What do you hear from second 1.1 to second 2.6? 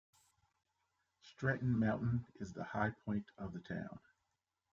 Stratton Mountain is